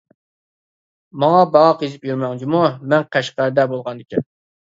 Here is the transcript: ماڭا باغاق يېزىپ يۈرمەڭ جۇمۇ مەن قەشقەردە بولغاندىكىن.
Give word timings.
ماڭا 1.23 1.41
باغاق 1.55 1.83
يېزىپ 1.87 2.09
يۈرمەڭ 2.09 2.41
جۇمۇ 2.43 2.63
مەن 2.93 3.05
قەشقەردە 3.17 3.67
بولغاندىكىن. 3.75 4.27